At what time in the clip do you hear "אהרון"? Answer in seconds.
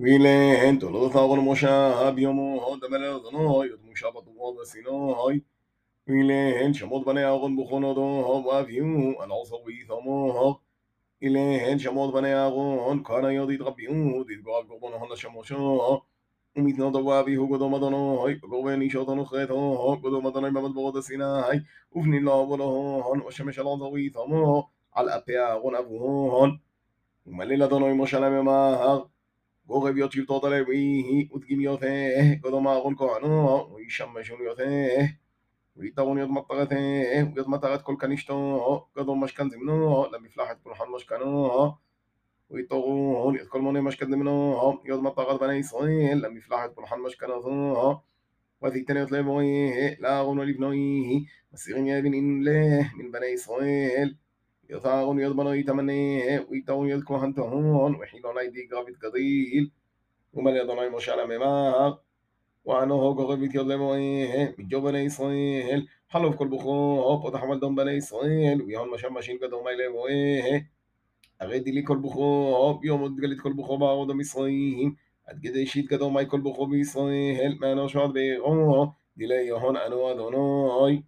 1.16-1.38, 7.24-7.56, 12.34-13.02, 25.38-25.74